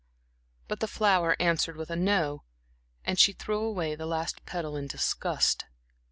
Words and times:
But 0.67 0.79
the 0.79 0.87
flower 0.87 1.35
answered 1.39 1.77
with 1.77 1.91
a 1.91 1.95
"no," 1.95 2.43
and 3.05 3.19
she 3.19 3.33
threw 3.33 3.59
away 3.59 3.93
the 3.93 4.07
last 4.07 4.43
petal 4.47 4.75
in 4.75 4.87
disgust. 4.87 5.65